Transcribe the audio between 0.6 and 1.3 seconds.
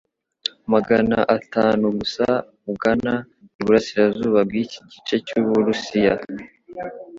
Magana